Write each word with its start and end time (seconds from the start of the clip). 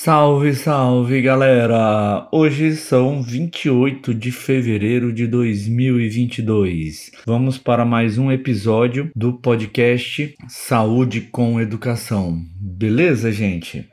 Salve, 0.00 0.54
salve 0.54 1.20
galera! 1.20 2.28
Hoje 2.30 2.76
são 2.76 3.20
28 3.20 4.14
de 4.14 4.30
fevereiro 4.30 5.12
de 5.12 5.26
2022. 5.26 7.10
Vamos 7.26 7.58
para 7.58 7.84
mais 7.84 8.16
um 8.16 8.30
episódio 8.30 9.10
do 9.16 9.32
podcast 9.32 10.36
Saúde 10.46 11.22
com 11.22 11.60
Educação. 11.60 12.40
Beleza, 12.60 13.32
gente? 13.32 13.88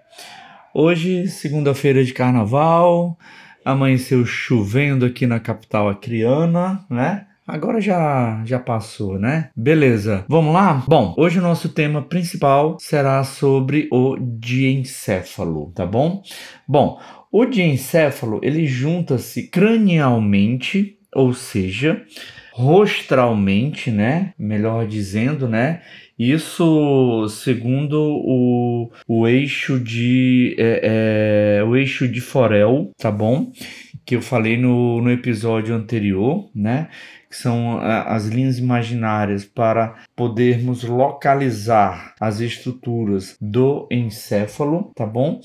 Hoje, 0.75 1.27
segunda-feira 1.27 2.05
de 2.05 2.13
carnaval, 2.13 3.17
amanheceu 3.65 4.23
chovendo 4.27 5.07
aqui 5.07 5.25
na 5.25 5.39
capital 5.39 5.89
acriana, 5.89 6.85
né? 6.87 7.25
Agora 7.47 7.79
já 7.79 8.41
já 8.43 8.57
passou, 8.57 9.19
né? 9.19 9.51
Beleza. 9.55 10.25
Vamos 10.27 10.51
lá? 10.51 10.83
Bom, 10.87 11.13
hoje 11.15 11.37
o 11.37 11.43
nosso 11.43 11.69
tema 11.69 12.01
principal 12.01 12.77
será 12.79 13.23
sobre 13.23 13.87
o 13.91 14.17
diencéfalo, 14.19 15.71
tá 15.75 15.85
bom? 15.85 16.23
Bom, 16.67 16.99
o 17.31 17.45
diencéfalo, 17.45 18.39
ele 18.41 18.65
junta-se 18.65 19.47
cranialmente, 19.47 20.97
ou 21.13 21.35
seja, 21.35 22.01
rostralmente, 22.51 23.91
né? 23.91 24.33
Melhor 24.39 24.87
dizendo, 24.87 25.47
né? 25.47 25.81
Isso 26.17 27.27
segundo 27.29 28.01
o, 28.01 28.89
o 29.07 29.27
eixo 29.27 29.79
de 29.79 30.55
é, 30.57 31.59
é, 31.59 31.63
o 31.63 31.75
eixo 31.75 32.07
de 32.07 32.21
Forel, 32.21 32.89
tá 32.97 33.11
bom? 33.11 33.51
Que 34.03 34.15
eu 34.15 34.21
falei 34.21 34.57
no, 34.57 34.99
no 34.99 35.11
episódio 35.11 35.75
anterior, 35.75 36.49
né? 36.55 36.89
Que 37.35 37.41
são 37.41 37.79
as 37.81 38.27
linhas 38.27 38.57
imaginárias 38.57 39.43
para 39.43 39.95
podermos 40.15 40.83
localizar 40.83 42.15
as 42.19 42.39
estruturas 42.39 43.35
do 43.41 43.87
encéfalo, 43.91 44.91
tá 44.95 45.05
bom? 45.05 45.41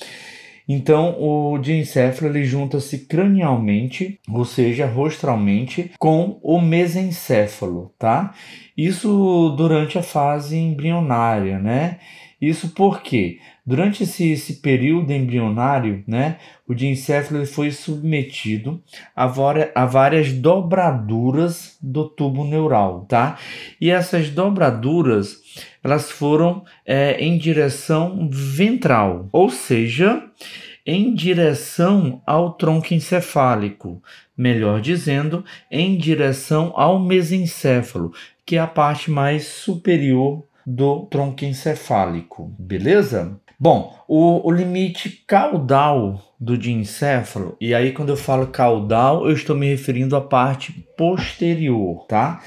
Então, 0.68 1.20
o 1.20 1.58
diencéfalo 1.58 2.30
ele 2.30 2.44
junta-se 2.44 3.06
cranialmente, 3.06 4.20
ou 4.30 4.44
seja, 4.44 4.86
rostralmente, 4.86 5.90
com 5.98 6.38
o 6.44 6.60
mesencéfalo, 6.60 7.92
tá? 7.98 8.32
Isso 8.76 9.52
durante 9.58 9.98
a 9.98 10.02
fase 10.02 10.56
embrionária, 10.56 11.58
né? 11.58 11.98
Isso 12.40 12.70
porque 12.70 13.38
durante 13.66 14.02
esse, 14.02 14.30
esse 14.32 14.54
período 14.54 15.12
embrionário, 15.12 16.02
né, 16.06 16.38
o 16.66 16.74
diencéfalo 16.74 17.44
foi 17.44 17.70
submetido 17.70 18.82
a, 19.14 19.30
a 19.74 19.86
várias 19.86 20.32
dobraduras 20.32 21.76
do 21.82 22.08
tubo 22.08 22.44
neural, 22.44 23.04
tá? 23.06 23.38
E 23.80 23.90
essas 23.90 24.30
dobraduras 24.30 25.38
elas 25.84 26.10
foram 26.10 26.64
é, 26.86 27.22
em 27.22 27.36
direção 27.36 28.28
ventral, 28.30 29.28
ou 29.32 29.50
seja, 29.50 30.24
em 30.84 31.14
direção 31.14 32.22
ao 32.26 32.54
tronco 32.54 32.94
encefálico, 32.94 34.02
melhor 34.36 34.80
dizendo, 34.80 35.44
em 35.70 35.96
direção 35.96 36.72
ao 36.74 36.98
mesencéfalo, 36.98 38.12
que 38.44 38.56
é 38.56 38.58
a 38.58 38.66
parte 38.66 39.10
mais 39.10 39.46
superior 39.46 40.44
do 40.74 41.06
tronco 41.06 41.44
encefálico, 41.44 42.54
beleza? 42.58 43.38
Bom, 43.58 43.94
o, 44.08 44.48
o 44.48 44.50
limite 44.50 45.24
caudal 45.26 46.22
do 46.38 46.56
diencéfalo, 46.56 47.56
e 47.60 47.74
aí 47.74 47.92
quando 47.92 48.10
eu 48.10 48.16
falo 48.16 48.46
caudal, 48.46 49.26
eu 49.26 49.32
estou 49.32 49.56
me 49.56 49.68
referindo 49.68 50.16
à 50.16 50.20
parte 50.20 50.72
posterior, 50.96 52.06
tá? 52.06 52.40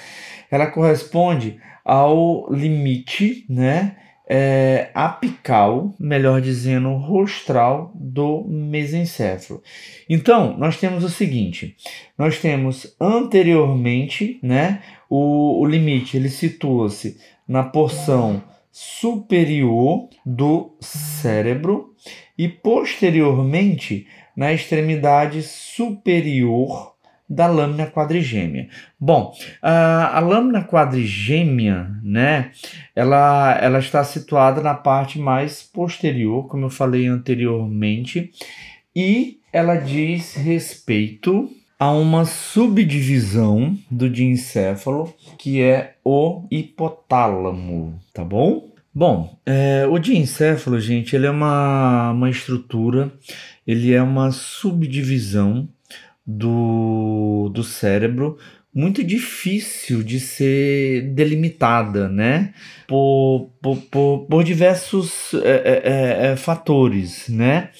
Ela 0.49 0.67
corresponde 0.67 1.59
ao 1.83 2.51
limite, 2.51 3.45
né? 3.49 3.97
É, 4.25 4.89
apical, 4.95 5.93
melhor 5.99 6.39
dizendo, 6.39 6.93
rostral 6.93 7.91
do 7.93 8.45
mesencéfalo. 8.47 9.61
Então, 10.09 10.57
nós 10.57 10.77
temos 10.77 11.03
o 11.03 11.09
seguinte: 11.09 11.75
nós 12.17 12.39
temos 12.39 12.95
anteriormente, 12.99 14.39
né, 14.41 14.81
o, 15.09 15.61
o 15.61 15.65
limite 15.65 16.17
ele 16.17 16.29
situa-se 16.29 17.17
na 17.47 17.63
porção 17.63 18.41
superior 18.71 20.09
do 20.25 20.75
cérebro 20.79 21.93
e 22.37 22.47
posteriormente 22.47 24.07
na 24.35 24.51
extremidade 24.51 25.43
superior 25.43 26.93
da 27.29 27.47
lâmina 27.47 27.87
quadrigêmea. 27.87 28.67
Bom, 28.99 29.33
a, 29.61 30.17
a, 30.17 30.19
lâmina 30.19 30.63
quadrigêmea, 30.63 31.89
né, 32.03 32.51
ela, 32.95 33.57
ela 33.61 33.79
está 33.79 34.03
situada 34.03 34.61
na 34.61 34.73
parte 34.73 35.19
mais 35.19 35.63
posterior, 35.63 36.47
como 36.47 36.65
eu 36.65 36.69
falei 36.69 37.07
anteriormente, 37.07 38.31
e 38.95 39.39
ela 39.51 39.75
diz 39.75 40.35
respeito 40.35 41.49
a 41.83 41.91
uma 41.91 42.23
subdivisão 42.23 43.77
do 43.91 44.09
diencéfalo 44.09 45.13
que 45.37 45.61
é 45.61 45.95
o 46.01 46.47
hipotálamo, 46.49 47.99
tá 48.13 48.23
bom? 48.23 48.69
Bom, 48.95 49.37
é, 49.45 49.85
o 49.85 49.99
diencéfalo, 49.99 50.79
gente, 50.79 51.13
ele 51.13 51.27
é 51.27 51.29
uma, 51.29 52.11
uma 52.11 52.29
estrutura, 52.29 53.11
ele 53.67 53.93
é 53.93 54.01
uma 54.01 54.31
subdivisão 54.31 55.67
do, 56.25 57.51
do 57.53 57.65
cérebro 57.65 58.37
muito 58.73 59.03
difícil 59.03 60.01
de 60.03 60.21
ser 60.21 61.13
delimitada, 61.13 62.07
né? 62.07 62.53
Por, 62.87 63.51
por, 63.61 63.77
por, 63.91 64.25
por 64.29 64.43
diversos 64.43 65.33
é, 65.33 65.81
é, 65.83 66.31
é, 66.31 66.35
fatores, 66.37 67.27
né? 67.27 67.71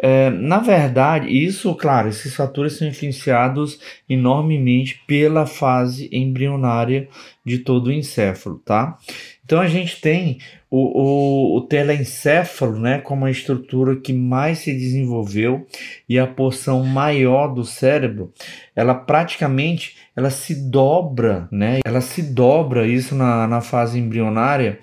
É, 0.00 0.30
na 0.30 0.58
verdade, 0.58 1.28
isso, 1.28 1.74
claro, 1.74 2.08
esses 2.08 2.34
fatores 2.34 2.74
são 2.74 2.86
influenciados 2.86 3.80
enormemente 4.08 5.02
pela 5.06 5.44
fase 5.44 6.08
embrionária 6.12 7.08
de 7.44 7.58
todo 7.58 7.88
o 7.88 7.92
encéfalo, 7.92 8.62
tá? 8.64 8.96
Então 9.44 9.60
a 9.60 9.66
gente 9.66 10.00
tem 10.00 10.38
o, 10.70 11.56
o, 11.56 11.56
o 11.56 11.60
telencéfalo, 11.62 12.78
né, 12.78 12.98
como 12.98 13.24
a 13.24 13.30
estrutura 13.30 13.96
que 13.96 14.12
mais 14.12 14.58
se 14.58 14.72
desenvolveu 14.72 15.66
e 16.08 16.18
a 16.18 16.26
porção 16.26 16.84
maior 16.84 17.48
do 17.48 17.64
cérebro, 17.64 18.32
ela 18.76 18.94
praticamente 18.94 19.96
ela 20.14 20.30
se 20.30 20.54
dobra, 20.54 21.48
né? 21.50 21.78
Ela 21.84 22.00
se 22.00 22.22
dobra 22.22 22.86
isso 22.86 23.14
na, 23.14 23.46
na 23.46 23.60
fase 23.60 23.98
embrionária 23.98 24.80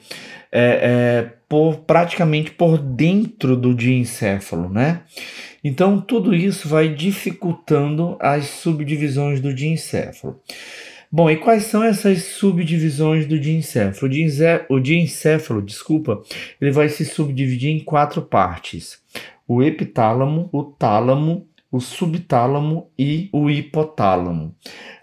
é, 0.57 0.79
é, 0.81 1.33
por 1.49 1.79
praticamente 1.81 2.51
por 2.51 2.77
dentro 2.77 3.57
do 3.57 3.75
diencéfalo, 3.75 4.69
né? 4.69 5.01
Então 5.61 5.99
tudo 5.99 6.33
isso 6.33 6.69
vai 6.69 6.87
dificultando 6.87 8.15
as 8.21 8.45
subdivisões 8.45 9.41
do 9.41 9.53
diencéfalo. 9.53 10.39
Bom, 11.11 11.29
e 11.29 11.35
quais 11.35 11.63
são 11.63 11.83
essas 11.83 12.23
subdivisões 12.23 13.25
do 13.25 13.37
diencéfalo? 13.37 14.13
O 14.69 14.79
diencéfalo, 14.79 15.61
desculpa, 15.61 16.23
ele 16.61 16.71
vai 16.71 16.87
se 16.87 17.03
subdividir 17.03 17.71
em 17.71 17.79
quatro 17.79 18.21
partes: 18.21 19.01
o 19.45 19.61
epitálamo, 19.61 20.49
o 20.53 20.63
tálamo, 20.63 21.45
o 21.75 21.81
subtálamo 21.81 22.89
e 22.97 23.29
o 23.33 23.49
hipotálamo. 23.49 24.55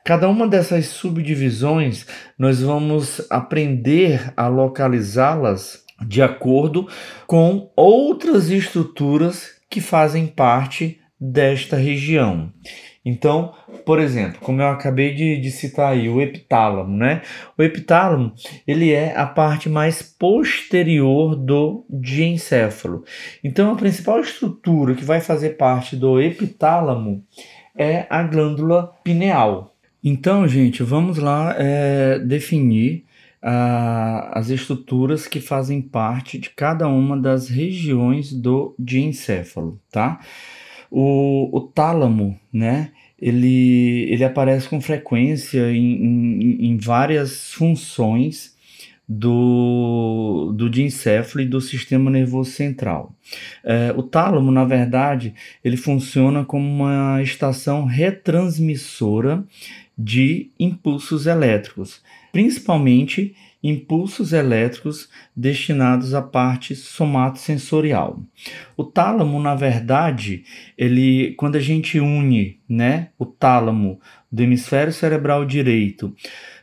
Cada 0.02 0.26
uma 0.26 0.48
dessas 0.48 0.86
subdivisões 0.86 2.06
nós 2.38 2.62
vamos 2.62 3.20
aprender 3.30 4.32
a 4.34 4.48
localizá-las 4.48 5.84
de 6.00 6.22
acordo 6.22 6.88
com 7.26 7.70
outras 7.76 8.48
estruturas 8.48 9.50
que 9.68 9.82
fazem 9.82 10.26
parte 10.26 10.98
desta 11.20 11.76
região. 11.76 12.50
Então, 13.04 13.52
por 13.84 13.98
exemplo, 13.98 14.38
como 14.40 14.62
eu 14.62 14.68
acabei 14.68 15.12
de, 15.12 15.36
de, 15.40 15.50
citar 15.50 15.92
aí, 15.92 16.08
o 16.08 16.20
epitálamo, 16.20 16.96
né? 16.96 17.22
O 17.58 17.62
epitálamo, 17.62 18.32
ele 18.66 18.92
é 18.92 19.16
a 19.16 19.26
parte 19.26 19.68
mais 19.68 20.02
posterior 20.02 21.34
do 21.34 21.84
diencéfalo. 21.90 23.04
Então, 23.42 23.72
a 23.72 23.76
principal 23.76 24.20
estrutura 24.20 24.94
que 24.94 25.04
vai 25.04 25.20
fazer 25.20 25.56
parte 25.56 25.96
do 25.96 26.20
epitálamo 26.20 27.24
é 27.76 28.06
a 28.08 28.22
glândula 28.22 28.92
pineal. 29.02 29.74
Então, 30.04 30.46
gente, 30.46 30.82
vamos 30.82 31.18
lá 31.18 31.54
é, 31.58 32.18
definir 32.20 33.04
as 33.44 34.50
estruturas 34.50 35.26
que 35.26 35.40
fazem 35.40 35.82
parte 35.82 36.38
de 36.38 36.50
cada 36.50 36.86
uma 36.86 37.20
das 37.20 37.48
regiões 37.48 38.32
do 38.32 38.72
diencéfalo, 38.78 39.80
tá? 39.90 40.20
O, 40.94 41.48
o 41.56 41.60
tálamo, 41.62 42.38
né? 42.52 42.90
Ele, 43.18 44.06
ele 44.10 44.24
aparece 44.24 44.68
com 44.68 44.80
frequência 44.80 45.72
em, 45.72 46.04
em, 46.04 46.66
em 46.66 46.76
várias 46.76 47.52
funções 47.52 48.54
do, 49.08 50.52
do 50.54 50.68
diencéfalo 50.68 51.44
e 51.44 51.48
do 51.48 51.60
sistema 51.60 52.10
nervoso 52.10 52.50
central. 52.50 53.14
É, 53.64 53.94
o 53.96 54.02
tálamo, 54.02 54.50
na 54.50 54.64
verdade, 54.64 55.34
ele 55.64 55.76
funciona 55.76 56.44
como 56.44 56.66
uma 56.66 57.22
estação 57.22 57.84
retransmissora 57.84 59.44
de 59.96 60.50
impulsos 60.58 61.26
elétricos, 61.26 62.02
principalmente 62.32 63.34
impulsos 63.62 64.32
elétricos 64.32 65.08
destinados 65.36 66.14
à 66.14 66.20
parte 66.20 66.74
somatosensorial. 66.74 68.20
O 68.76 68.82
tálamo, 68.82 69.40
na 69.40 69.54
verdade, 69.54 70.44
ele 70.76 71.34
quando 71.34 71.56
a 71.56 71.60
gente 71.60 72.00
une, 72.00 72.58
né, 72.68 73.10
o 73.18 73.24
tálamo 73.24 74.00
do 74.30 74.42
hemisfério 74.42 74.92
cerebral 74.92 75.44
direito 75.44 76.14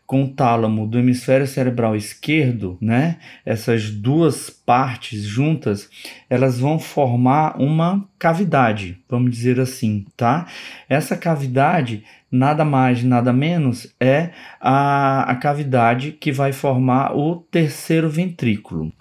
com 0.10 0.24
o 0.24 0.28
tálamo 0.28 0.88
do 0.88 0.98
hemisfério 0.98 1.46
cerebral 1.46 1.96
esquerdo, 1.96 2.80
né? 2.82 3.18
Essas 3.46 3.92
duas 3.92 4.50
partes 4.50 5.22
juntas, 5.22 5.88
elas 6.28 6.60
vão 6.60 6.80
formar 6.80 7.62
uma 7.62 8.04
cavidade, 8.18 8.98
vamos 9.08 9.30
dizer 9.30 9.60
assim, 9.60 10.08
tá? 10.18 10.48
Essa 10.90 11.16
cavidade 11.16 12.04
nada 12.32 12.66
mais, 12.66 13.04
nada 13.04 13.32
menos 13.32 13.94
é 14.00 14.32
a, 14.60 15.30
a 15.30 15.36
cavidade 15.36 16.12
que 16.14 16.32
vai 16.32 16.54
formar 16.54 17.16
o 17.16 17.36
terceiro 17.36 18.10
ventrículo. 18.10 18.92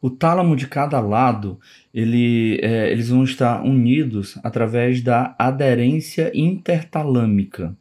O 0.00 0.08
tálamo 0.08 0.56
de 0.56 0.66
cada 0.66 0.98
lado, 0.98 1.60
ele, 1.94 2.58
é, 2.60 2.90
eles 2.90 3.08
vão 3.08 3.22
estar 3.22 3.62
unidos 3.62 4.36
através 4.42 5.00
da 5.00 5.36
aderência 5.38 6.32
intertalâmica. 6.34 7.76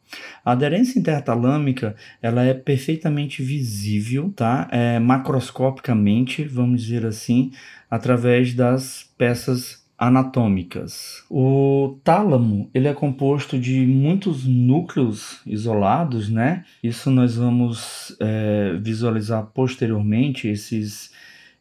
A 0.45 0.51
aderência 0.51 0.99
intertalâmica, 0.99 1.95
ela 2.21 2.43
é 2.43 2.53
perfeitamente 2.53 3.41
visível, 3.41 4.31
tá? 4.35 4.69
É, 4.71 4.99
macroscopicamente, 4.99 6.43
vamos 6.43 6.83
dizer 6.83 7.07
assim, 7.07 7.51
através 7.89 8.53
das 8.53 9.11
peças 9.17 9.83
anatômicas. 9.97 11.23
O 11.29 11.97
tálamo 12.03 12.69
ele 12.73 12.87
é 12.87 12.93
composto 12.93 13.57
de 13.57 13.85
muitos 13.85 14.45
núcleos 14.45 15.39
isolados, 15.45 16.29
né? 16.29 16.65
Isso 16.83 17.09
nós 17.09 17.35
vamos 17.35 18.15
é, 18.19 18.77
visualizar 18.81 19.45
posteriormente 19.53 20.47
esses 20.47 21.11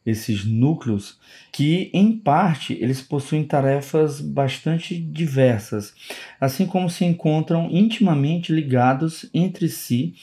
esses 0.05 0.45
núcleos 0.45 1.17
que 1.51 1.89
em 1.93 2.11
parte 2.11 2.77
eles 2.81 3.01
possuem 3.01 3.43
tarefas 3.43 4.19
bastante 4.19 4.97
diversas, 4.99 5.93
assim 6.39 6.65
como 6.65 6.89
se 6.89 7.05
encontram 7.05 7.69
intimamente 7.71 8.51
ligados 8.51 9.29
entre 9.33 9.69
si 9.69 10.15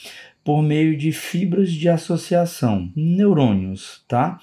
por 0.43 0.61
meio 0.61 0.97
de 0.97 1.11
fibras 1.11 1.71
de 1.71 1.87
associação, 1.87 2.91
neurônios, 2.95 4.03
tá? 4.07 4.39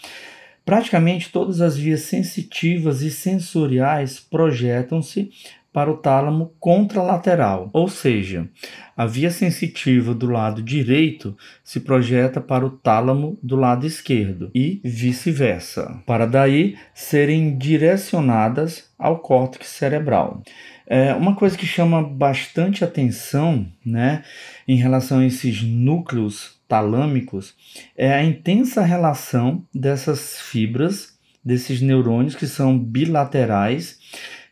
Praticamente 0.65 1.31
todas 1.31 1.61
as 1.61 1.77
vias 1.79 2.03
sensitivas 2.03 3.01
e 3.01 3.11
sensoriais 3.11 4.21
projetam-se 4.21 5.31
para 5.73 5.91
o 5.91 5.97
tálamo 5.97 6.53
contralateral, 6.59 7.71
ou 7.73 7.89
seja, 7.89 8.49
a 8.97 9.07
via 9.07 9.31
sensitiva 9.31 10.15
do 10.15 10.27
lado 10.27 10.63
direito 10.63 11.37
se 11.63 11.81
projeta 11.81 12.41
para 12.41 12.67
o 12.67 12.71
tálamo 12.71 13.39
do 13.43 13.55
lado 13.55 13.87
esquerdo 13.87 14.51
e 14.55 14.81
vice-versa, 14.83 16.03
para 16.07 16.27
daí 16.27 16.77
serem 16.95 17.57
direcionadas 17.57 18.91
ao 18.99 19.19
córtex 19.19 19.69
cerebral. 19.69 20.43
É 20.87 21.15
uma 21.15 21.37
coisa 21.37 21.57
que 21.57 21.67
chama 21.67 22.03
bastante 22.03 22.83
atenção, 22.83 23.67
né, 23.85 24.25
em 24.67 24.77
relação 24.77 25.19
a 25.19 25.27
esses 25.27 25.63
núcleos 25.63 26.59
talâmicos 26.69 27.55
é 27.97 28.13
a 28.13 28.23
intensa 28.23 28.83
relação 28.83 29.65
dessas 29.75 30.39
fibras, 30.39 31.19
desses 31.43 31.81
neurônios 31.81 32.37
que 32.37 32.47
são 32.47 32.79
bilaterais 32.79 33.99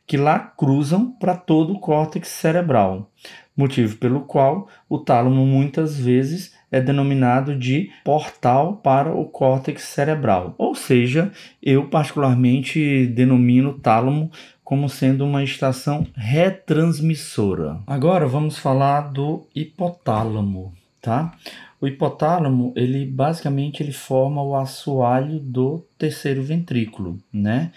que 0.06 0.16
lá 0.16 0.38
cruzam 0.38 1.10
para 1.10 1.34
todo 1.34 1.72
o 1.72 1.80
córtex 1.80 2.28
cerebral, 2.28 3.10
motivo 3.56 3.96
pelo 3.96 4.20
qual 4.20 4.68
o 4.88 4.98
tálamo 4.98 5.44
muitas 5.44 5.98
vezes 5.98 6.54
é 6.70 6.80
denominado 6.80 7.56
de 7.56 7.90
portal 8.04 8.76
para 8.76 9.12
o 9.12 9.24
córtex 9.24 9.82
cerebral. 9.82 10.54
Ou 10.58 10.74
seja, 10.74 11.32
eu 11.62 11.88
particularmente 11.88 13.06
denomino 13.06 13.70
o 13.70 13.78
tálamo 13.78 14.30
como 14.62 14.88
sendo 14.88 15.24
uma 15.24 15.44
estação 15.44 16.06
retransmissora. 16.14 17.80
Agora 17.86 18.26
vamos 18.26 18.58
falar 18.58 19.12
do 19.12 19.46
hipotálamo, 19.54 20.72
tá? 21.00 21.34
O 21.80 21.86
hipotálamo, 21.86 22.72
ele 22.74 23.06
basicamente 23.06 23.82
ele 23.82 23.92
forma 23.92 24.42
o 24.42 24.56
assoalho 24.56 25.38
do 25.38 25.84
terceiro 25.98 26.42
ventrículo, 26.42 27.18
né? 27.32 27.70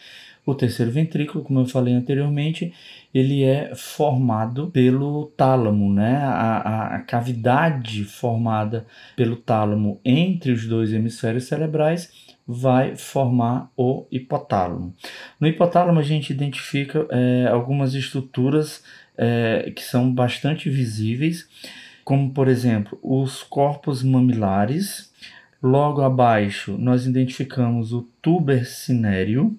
O 0.50 0.56
terceiro 0.56 0.92
ventrículo, 0.92 1.44
como 1.44 1.60
eu 1.60 1.66
falei 1.68 1.94
anteriormente, 1.94 2.74
ele 3.14 3.44
é 3.44 3.76
formado 3.76 4.72
pelo 4.72 5.28
tálamo, 5.38 5.94
né? 5.94 6.16
A, 6.16 6.96
a, 6.96 7.00
cavidade 7.02 8.04
formada 8.04 8.88
pelo 9.16 9.36
tálamo 9.36 10.02
entre 10.04 10.52
os 10.52 10.66
dois 10.66 10.92
hemisférios 10.92 11.44
cerebrais 11.44 12.34
vai 12.48 12.96
formar 12.96 13.72
o 13.78 14.08
hipotálamo. 14.12 14.96
No 15.40 15.48
hipotálamo 15.48 16.00
a 16.00 16.04
gente 16.04 16.34
identifica 16.34 17.06
é, 17.12 17.48
algumas 17.48 17.94
estruturas 17.94 18.84
é, 19.16 19.72
que 19.76 19.84
são 19.84 20.12
bastante 20.12 20.68
visíveis, 20.68 21.48
como 22.04 22.34
por 22.34 22.48
exemplo 22.48 22.98
os 23.04 23.44
corpos 23.44 24.02
mamilares. 24.02 25.14
Logo 25.62 26.02
abaixo 26.02 26.76
nós 26.76 27.06
identificamos 27.06 27.94
o 27.94 28.02
tuber 28.20 28.68
cinéreo 28.68 29.56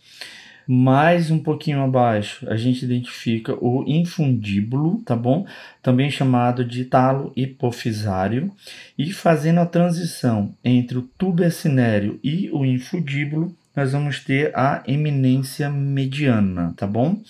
mais 0.73 1.33
um 1.33 1.39
pouquinho 1.41 1.83
abaixo, 1.83 2.49
a 2.49 2.55
gente 2.55 2.85
identifica 2.85 3.57
o 3.61 3.83
infundíbulo, 3.89 5.03
tá 5.05 5.17
bom? 5.17 5.45
Também 5.83 6.09
chamado 6.13 6.65
de 6.65 6.85
talo 6.85 7.33
hipofisário. 7.35 8.53
E 8.97 9.13
fazendo 9.13 9.59
a 9.59 9.67
transição 9.67 10.55
entre 10.65 10.97
o 10.97 11.03
tubercinéreo 11.03 12.21
e 12.23 12.49
o 12.53 12.65
infundíbulo, 12.65 13.53
nós 13.75 13.91
vamos 13.91 14.23
ter 14.23 14.57
a 14.57 14.85
eminência 14.87 15.69
mediana, 15.69 16.73
tá 16.77 16.87
bom? 16.87 17.21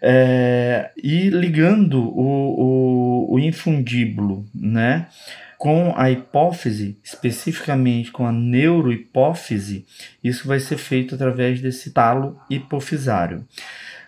É, 0.00 0.90
e 0.96 1.28
ligando 1.28 2.00
o, 2.00 3.30
o, 3.30 3.34
o 3.34 3.38
infundíbulo, 3.38 4.46
né? 4.54 5.06
com 5.58 5.92
a 5.96 6.08
hipófise, 6.08 6.96
especificamente 7.02 8.12
com 8.12 8.24
a 8.24 8.30
neurohipófise, 8.30 9.84
isso 10.22 10.46
vai 10.46 10.60
ser 10.60 10.78
feito 10.78 11.16
através 11.16 11.60
desse 11.60 11.90
talo 11.90 12.40
hipofisário. 12.48 13.44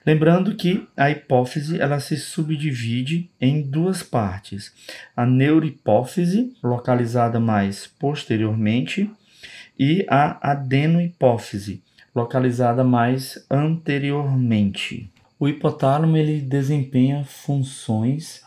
Lembrando 0.07 0.55
que 0.55 0.87
a 0.97 1.11
hipófise 1.11 1.79
ela 1.79 2.01
se 2.01 2.17
subdivide 2.17 3.29
em 3.41 3.61
duas 3.61 4.03
partes: 4.03 4.73
a 5.15 5.27
neurohipófise, 5.27 6.57
localizada 6.63 7.41
mais 7.41 7.87
posteriormente, 7.87 9.11
e 9.79 10.07
a 10.09 10.53
adenohipófise, 10.53 11.83
localizada 12.15 12.85
mais 12.85 13.45
anteriormente. 13.51 15.11
O 15.41 15.49
hipotálamo 15.49 16.19
ele 16.19 16.39
desempenha 16.39 17.25
funções 17.25 18.43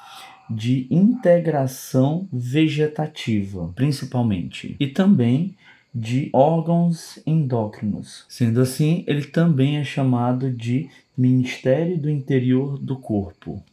de 0.48 0.86
integração 0.92 2.28
vegetativa, 2.32 3.74
principalmente, 3.76 4.76
e 4.80 4.86
também 4.86 5.56
de 5.94 6.30
órgãos 6.32 7.18
endócrinos. 7.26 8.26
Sendo 8.30 8.62
assim, 8.62 9.04
ele 9.08 9.24
também 9.24 9.78
é 9.78 9.84
chamado 9.84 10.52
de 10.52 10.88
Ministério 11.18 11.98
do 11.98 12.12
Interior 12.12 12.78
do 12.78 12.96
Corpo. 12.96 13.64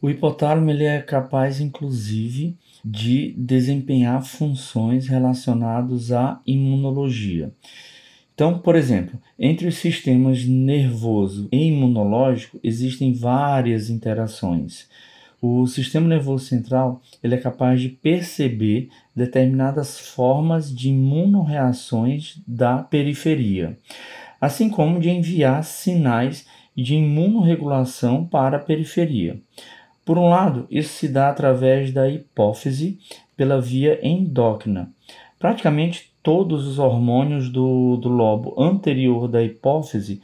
O 0.00 0.10
hipotálamo 0.10 0.70
ele 0.70 0.84
é 0.84 1.00
capaz, 1.00 1.60
inclusive, 1.60 2.54
de 2.84 3.34
desempenhar 3.38 4.22
funções 4.22 5.08
relacionadas 5.08 6.12
à 6.12 6.40
imunologia. 6.46 7.52
Então, 8.38 8.56
por 8.56 8.76
exemplo, 8.76 9.20
entre 9.36 9.66
os 9.66 9.78
sistemas 9.78 10.44
nervoso 10.44 11.48
e 11.50 11.70
imunológico 11.70 12.60
existem 12.62 13.12
várias 13.12 13.90
interações. 13.90 14.88
O 15.42 15.66
sistema 15.66 16.06
nervoso 16.06 16.44
central 16.44 17.02
ele 17.20 17.34
é 17.34 17.38
capaz 17.38 17.80
de 17.80 17.88
perceber 17.88 18.90
determinadas 19.12 19.98
formas 19.98 20.72
de 20.72 20.90
imunoreações 20.90 22.40
da 22.46 22.78
periferia, 22.78 23.76
assim 24.40 24.70
como 24.70 25.00
de 25.00 25.10
enviar 25.10 25.64
sinais 25.64 26.46
de 26.76 26.94
imunorregulação 26.94 28.24
para 28.24 28.58
a 28.58 28.60
periferia. 28.60 29.40
Por 30.04 30.16
um 30.16 30.28
lado, 30.28 30.64
isso 30.70 30.90
se 30.90 31.08
dá 31.08 31.28
através 31.28 31.92
da 31.92 32.08
hipófise 32.08 33.00
pela 33.36 33.60
via 33.60 33.98
endócrina. 34.00 34.92
Praticamente 35.40 36.12
todos 36.28 36.66
os 36.66 36.78
hormônios 36.78 37.48
do, 37.48 37.96
do 37.96 38.10
lobo 38.10 38.54
anterior 38.62 39.26
da 39.26 39.42
hipófise 39.42 40.20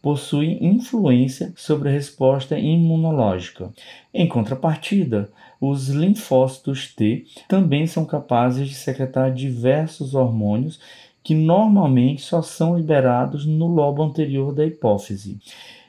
possuem 0.00 0.64
influência 0.64 1.52
sobre 1.56 1.88
a 1.88 1.92
resposta 1.92 2.56
imunológica. 2.56 3.68
Em 4.14 4.28
contrapartida, 4.28 5.28
os 5.60 5.88
linfócitos 5.88 6.94
T 6.94 7.26
também 7.48 7.88
são 7.88 8.04
capazes 8.04 8.68
de 8.68 8.74
secretar 8.76 9.34
diversos 9.34 10.14
hormônios 10.14 10.78
que 11.24 11.34
normalmente 11.34 12.22
só 12.22 12.40
são 12.40 12.76
liberados 12.76 13.44
no 13.44 13.66
lobo 13.66 14.04
anterior 14.04 14.54
da 14.54 14.64
hipófise. 14.64 15.40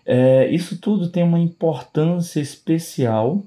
É, 0.04 0.50
isso 0.50 0.80
tudo 0.80 1.10
tem 1.10 1.22
uma 1.22 1.40
importância 1.40 2.40
especial 2.40 3.44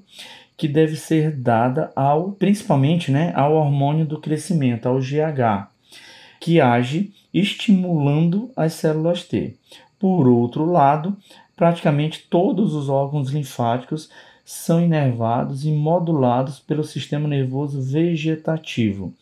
que 0.55 0.69
deve 0.69 0.95
ser 0.95 1.35
dada 1.35 1.91
ao, 1.93 2.31
principalmente, 2.31 3.11
né, 3.11 3.33
ao 3.35 3.55
hormônio 3.55 4.05
do 4.05 4.21
crescimento, 4.21 4.87
ao 4.87 4.99
GH. 4.99 5.72
Que 6.43 6.59
age 6.59 7.13
estimulando 7.33 8.51
as 8.53 8.73
células 8.73 9.23
T. 9.23 9.55
Por 9.97 10.27
outro 10.27 10.65
lado, 10.65 11.15
praticamente 11.55 12.27
todos 12.29 12.73
os 12.73 12.89
órgãos 12.89 13.29
linfáticos 13.29 14.09
são 14.43 14.83
inervados 14.83 15.63
e 15.63 15.71
modulados 15.71 16.59
pelo 16.59 16.83
sistema 16.83 17.29
nervoso 17.29 17.81
vegetativo, 17.81 19.13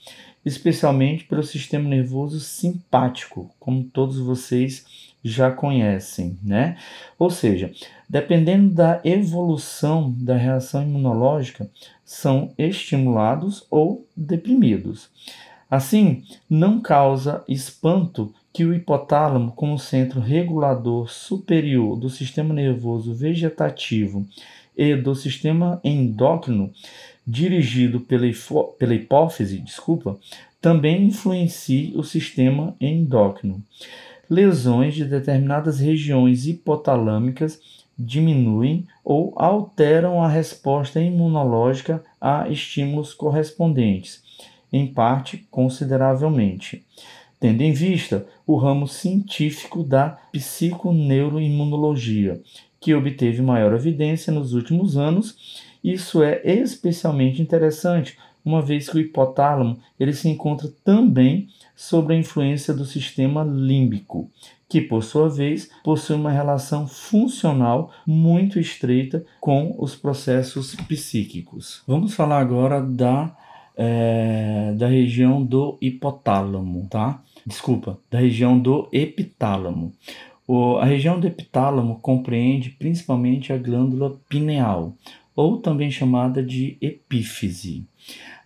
especialmente 0.43 1.25
pelo 1.25 1.43
sistema 1.43 1.87
nervoso 1.87 2.39
simpático, 2.39 3.51
como 3.59 3.83
todos 3.83 4.17
vocês 4.17 5.13
já 5.23 5.51
conhecem, 5.51 6.39
né? 6.41 6.75
Ou 7.19 7.29
seja, 7.29 7.71
dependendo 8.09 8.73
da 8.73 8.99
evolução 9.03 10.11
da 10.17 10.35
reação 10.35 10.81
imunológica, 10.81 11.69
são 12.03 12.51
estimulados 12.57 13.63
ou 13.69 14.07
deprimidos. 14.17 15.11
Assim, 15.71 16.25
não 16.49 16.81
causa 16.81 17.45
espanto 17.47 18.33
que 18.51 18.65
o 18.65 18.73
hipotálamo, 18.73 19.53
como 19.53 19.79
centro 19.79 20.19
regulador 20.19 21.09
superior 21.09 21.97
do 21.97 22.09
sistema 22.09 22.53
nervoso 22.53 23.13
vegetativo 23.13 24.27
e 24.75 24.93
do 24.97 25.15
sistema 25.15 25.79
endócrino, 25.81 26.73
dirigido 27.25 28.01
pela, 28.01 28.27
pela 28.77 28.93
hipófise, 28.93 29.59
desculpa, 29.59 30.19
também 30.59 31.05
influencie 31.05 31.93
o 31.95 32.03
sistema 32.03 32.75
endócrino. 32.81 33.63
Lesões 34.29 34.93
de 34.93 35.05
determinadas 35.05 35.79
regiões 35.79 36.47
hipotalâmicas 36.47 37.61
diminuem 37.97 38.85
ou 39.05 39.33
alteram 39.37 40.21
a 40.21 40.27
resposta 40.27 40.99
imunológica 40.99 42.03
a 42.19 42.49
estímulos 42.49 43.13
correspondentes, 43.13 44.21
em 44.71 44.87
parte 44.87 45.45
consideravelmente, 45.49 46.85
tendo 47.39 47.61
em 47.61 47.73
vista 47.73 48.27
o 48.45 48.55
ramo 48.55 48.87
científico 48.87 49.83
da 49.83 50.09
psiconeuroimunologia, 50.31 52.39
que 52.79 52.93
obteve 52.93 53.41
maior 53.41 53.73
evidência 53.73 54.31
nos 54.31 54.53
últimos 54.53 54.95
anos. 54.97 55.59
Isso 55.83 56.23
é 56.23 56.41
especialmente 56.45 57.41
interessante, 57.41 58.15
uma 58.43 58.61
vez 58.61 58.89
que 58.89 58.97
o 58.97 58.99
hipotálamo 58.99 59.79
ele 59.99 60.13
se 60.13 60.27
encontra 60.27 60.69
também 60.83 61.47
sob 61.75 62.13
a 62.13 62.17
influência 62.17 62.73
do 62.73 62.85
sistema 62.85 63.43
límbico, 63.43 64.29
que 64.67 64.81
por 64.81 65.03
sua 65.03 65.29
vez 65.29 65.69
possui 65.83 66.15
uma 66.15 66.31
relação 66.31 66.87
funcional 66.87 67.91
muito 68.05 68.59
estreita 68.59 69.23
com 69.39 69.75
os 69.77 69.95
processos 69.95 70.75
psíquicos. 70.75 71.83
Vamos 71.87 72.13
falar 72.13 72.39
agora 72.39 72.81
da, 72.81 73.35
é, 73.83 74.73
da 74.77 74.85
região 74.85 75.43
do 75.43 75.75
hipotálamo, 75.81 76.85
tá? 76.87 77.23
Desculpa, 77.43 77.97
da 78.11 78.19
região 78.19 78.59
do 78.59 78.87
epitálamo. 78.91 79.91
O, 80.47 80.77
a 80.77 80.85
região 80.85 81.19
do 81.19 81.25
epitálamo 81.25 81.97
compreende 81.99 82.69
principalmente 82.69 83.51
a 83.51 83.57
glândula 83.57 84.15
pineal, 84.29 84.93
ou 85.35 85.57
também 85.57 85.89
chamada 85.89 86.43
de 86.43 86.77
epífise. 86.79 87.83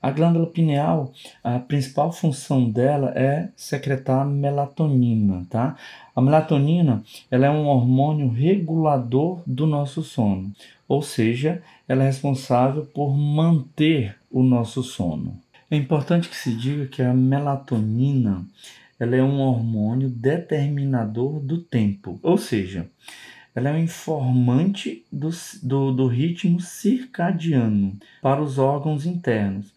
A 0.02 0.10
glândula 0.10 0.46
pineal, 0.46 1.12
a 1.44 1.60
principal 1.60 2.14
função 2.14 2.70
dela 2.70 3.12
é 3.14 3.50
secretar 3.58 4.26
melatonina, 4.26 5.46
tá? 5.50 5.76
A 6.16 6.22
melatonina, 6.22 7.04
ela 7.30 7.48
é 7.48 7.50
um 7.50 7.68
hormônio 7.68 8.30
regulador 8.30 9.42
do 9.46 9.68
nosso 9.68 10.02
sono, 10.02 10.54
ou 10.88 11.02
seja, 11.02 11.62
ela 11.88 12.04
é 12.04 12.08
responsável 12.08 12.86
por 12.86 13.16
manter 13.16 14.16
o 14.30 14.44
nosso 14.44 14.84
sono. 14.84 15.40
É 15.70 15.76
importante 15.76 16.30
que 16.30 16.36
se 16.36 16.56
diga 16.56 16.86
que 16.88 17.02
a 17.02 17.14
melatonina, 17.14 18.46
ela 19.00 19.16
é 19.16 19.24
um 19.24 19.40
hormônio 19.40 20.10
determinador 20.10 21.40
do 21.40 21.58
tempo, 21.58 22.20
ou 22.22 22.38
seja, 22.38 22.90
ela 23.54 23.70
é 23.70 23.74
um 23.74 23.80
informante 23.80 25.06
do, 25.12 25.30
do, 25.64 25.92
do 25.92 26.08
ritmo 26.08 26.60
circadiano 26.60 27.98
para 28.22 28.42
os 28.42 28.58
órgãos 28.58 29.06
internos. 29.06 29.74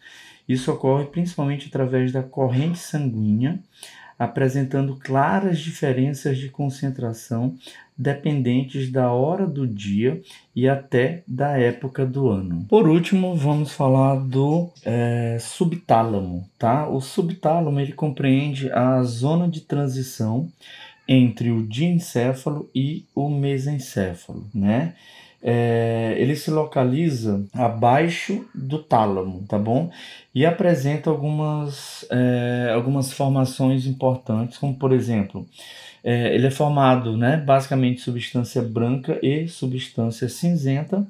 Isso 0.47 0.71
ocorre 0.71 1.05
principalmente 1.05 1.67
através 1.67 2.11
da 2.11 2.23
corrente 2.23 2.79
sanguínea, 2.79 3.59
apresentando 4.19 4.97
claras 5.01 5.59
diferenças 5.59 6.37
de 6.37 6.49
concentração 6.49 7.55
dependentes 7.97 8.91
da 8.91 9.11
hora 9.11 9.47
do 9.47 9.65
dia 9.65 10.21
e 10.53 10.67
até 10.67 11.23
da 11.25 11.57
época 11.57 12.05
do 12.05 12.27
ano. 12.29 12.65
Por 12.69 12.87
último, 12.87 13.35
vamos 13.35 13.71
falar 13.71 14.17
do 14.17 14.69
é, 14.85 15.37
subtálamo, 15.39 16.47
tá? 16.57 16.87
O 16.87 16.99
subtálamo 16.99 17.79
ele 17.79 17.93
compreende 17.93 18.69
a 18.71 19.01
zona 19.03 19.47
de 19.47 19.61
transição 19.61 20.49
entre 21.07 21.49
o 21.49 21.65
diencéfalo 21.65 22.69
e 22.75 23.05
o 23.15 23.29
mesencéfalo, 23.29 24.47
né? 24.53 24.93
É, 25.41 26.15
ele 26.17 26.35
se 26.35 26.51
localiza 26.51 27.45
abaixo 27.53 28.45
do 28.53 28.79
tálamo, 28.79 29.45
tá 29.47 29.57
bom? 29.57 29.89
E 30.35 30.45
apresenta 30.45 31.09
algumas, 31.09 32.05
é, 32.11 32.71
algumas 32.73 33.13
formações 33.13 33.85
importantes, 33.85 34.57
como 34.57 34.75
por 34.75 34.91
exemplo, 34.91 35.47
é, 36.03 36.35
ele 36.35 36.47
é 36.47 36.51
formado, 36.51 37.17
né, 37.17 37.37
basicamente 37.37 38.01
substância 38.01 38.61
branca 38.61 39.17
e 39.23 39.47
substância 39.47 40.27
cinzenta, 40.27 41.07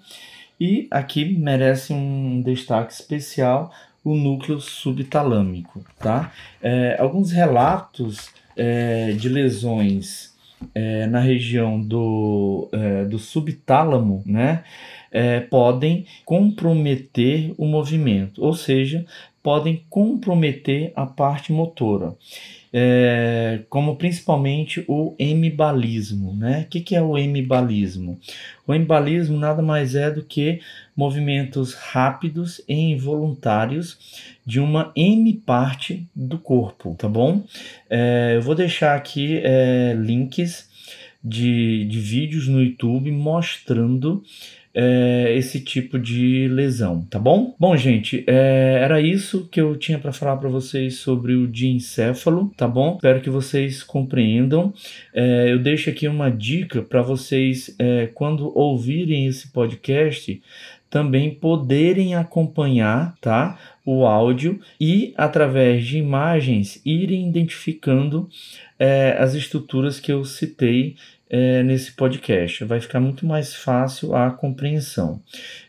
e 0.60 0.88
aqui 0.92 1.26
merece 1.38 1.94
um 1.94 2.42
destaque 2.42 2.94
especial 2.94 3.72
o 4.04 4.16
núcleo 4.16 4.60
subtalâmico, 4.60 5.84
tá? 5.98 6.32
É, 6.62 6.96
alguns 7.00 7.32
relatos 7.32 8.30
é, 8.56 9.12
de 9.12 9.30
lesões 9.30 10.34
é, 10.74 11.08
na 11.08 11.20
região 11.20 11.80
do, 11.80 12.70
é, 12.72 13.06
do 13.06 13.18
subtálamo, 13.18 14.24
né, 14.26 14.64
é, 15.12 15.40
podem 15.40 16.06
comprometer 16.26 17.54
o 17.58 17.66
movimento, 17.66 18.44
ou 18.44 18.54
seja, 18.54 19.06
podem 19.42 19.84
comprometer 19.90 20.92
a 20.96 21.06
parte 21.06 21.52
motora 21.52 22.16
é, 22.72 23.62
como 23.70 23.96
principalmente 23.96 24.84
o 24.88 25.16
hemibalismo. 25.18 26.36
Né? 26.36 26.64
O 26.66 26.70
que, 26.70 26.82
que 26.82 26.96
é 26.96 27.02
o 27.02 27.18
hemibalismo? 27.18 28.20
O 28.66 28.74
hemibalismo 28.74 29.38
nada 29.38 29.62
mais 29.62 29.96
é 29.96 30.12
do 30.12 30.24
que 30.24 30.62
movimentos 30.96 31.74
rápidos 31.74 32.62
e 32.68 32.74
involuntários 32.74 33.98
de 34.46 34.60
uma 34.60 34.92
hemiparte 34.96 36.08
do 36.16 36.38
corpo, 36.38 36.96
tá 36.98 37.08
bom? 37.08 37.44
É, 37.90 38.34
eu 38.36 38.42
vou 38.42 38.56
deixar 38.56 38.96
aqui 38.96 39.42
é, 39.44 39.96
links 39.98 40.70
de, 41.24 41.86
de 41.86 42.00
vídeos 42.00 42.48
no 42.48 42.62
YouTube 42.62 43.12
mostrando 43.12 44.24
é, 44.82 45.36
esse 45.36 45.60
tipo 45.60 46.00
de 46.00 46.48
lesão, 46.48 47.06
tá 47.10 47.20
bom? 47.20 47.54
Bom, 47.60 47.76
gente, 47.76 48.24
é, 48.26 48.80
era 48.82 49.02
isso 49.02 49.46
que 49.52 49.60
eu 49.60 49.76
tinha 49.76 50.00
para 50.00 50.14
falar 50.14 50.38
para 50.38 50.48
vocês 50.48 50.96
sobre 50.96 51.34
o 51.34 51.46
diencéfalo, 51.46 52.50
tá 52.56 52.66
bom? 52.66 52.96
Espero 52.96 53.20
que 53.20 53.30
vocês 53.30 53.84
compreendam. 53.84 54.74
É, 55.14 55.52
eu 55.52 55.60
deixo 55.60 55.90
aqui 55.90 56.08
uma 56.08 56.32
dica 56.32 56.82
para 56.82 57.02
vocês, 57.02 57.76
é, 57.78 58.08
quando 58.14 58.58
ouvirem 58.58 59.26
esse 59.26 59.50
podcast, 59.50 60.42
também 60.90 61.30
poderem 61.30 62.16
acompanhar, 62.16 63.16
tá? 63.20 63.60
O 63.86 64.06
áudio 64.06 64.62
e 64.80 65.14
através 65.18 65.86
de 65.86 65.98
imagens 65.98 66.82
irem 66.86 67.28
identificando 67.28 68.30
é, 68.80 69.18
as 69.20 69.34
estruturas 69.34 70.00
que 70.00 70.12
eu 70.12 70.24
citei 70.24 70.96
é, 71.30 71.62
nesse 71.62 71.92
podcast. 71.92 72.64
Vai 72.66 72.80
ficar 72.80 73.00
muito 73.00 73.26
mais 73.26 73.54
fácil 73.54 74.16
a 74.16 74.32
compreensão. 74.32 75.22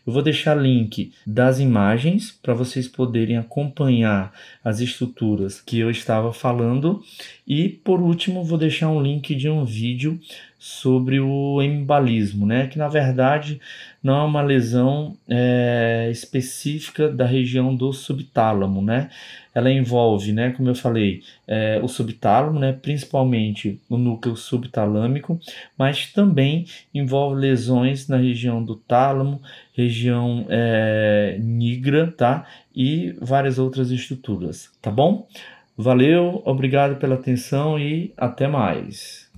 Eu 0.05 0.11
vou 0.11 0.21
deixar 0.21 0.55
link 0.55 1.13
das 1.25 1.59
imagens 1.59 2.31
para 2.31 2.53
vocês 2.53 2.87
poderem 2.87 3.37
acompanhar 3.37 4.33
as 4.63 4.79
estruturas 4.79 5.61
que 5.61 5.77
eu 5.79 5.91
estava 5.91 6.33
falando. 6.33 7.03
E 7.47 7.69
por 7.69 8.01
último, 8.01 8.43
vou 8.43 8.57
deixar 8.57 8.89
um 8.89 9.01
link 9.01 9.35
de 9.35 9.49
um 9.49 9.63
vídeo 9.63 10.19
sobre 10.63 11.19
o 11.19 11.59
embalismo, 11.59 12.45
né? 12.45 12.67
Que 12.67 12.77
na 12.77 12.87
verdade 12.87 13.59
não 14.03 14.21
é 14.21 14.23
uma 14.23 14.43
lesão 14.43 15.17
é, 15.27 16.07
específica 16.11 17.09
da 17.09 17.25
região 17.25 17.75
do 17.75 17.91
subtálamo, 17.91 18.79
né? 18.79 19.09
Ela 19.55 19.71
envolve, 19.71 20.31
né, 20.31 20.51
como 20.51 20.69
eu 20.69 20.75
falei, 20.75 21.23
é, 21.47 21.79
o 21.81 21.87
subtálamo, 21.87 22.59
né, 22.59 22.73
principalmente 22.73 23.81
o 23.89 23.97
núcleo 23.97 24.37
subtalâmico, 24.37 25.39
mas 25.75 26.13
também 26.13 26.65
envolve 26.93 27.41
lesões 27.41 28.07
na 28.07 28.17
região 28.17 28.63
do 28.63 28.75
tálamo, 28.75 29.41
região 29.73 30.45
é, 30.47 31.37
nigra, 31.39 32.13
tá? 32.15 32.45
E 32.73 33.15
várias 33.19 33.57
outras 33.57 33.89
estruturas, 33.89 34.69
tá 34.79 34.91
bom? 34.91 35.27
Valeu, 35.75 36.43
obrigado 36.45 36.97
pela 36.97 37.15
atenção 37.15 37.79
e 37.79 38.13
até 38.15 38.47
mais. 38.47 39.29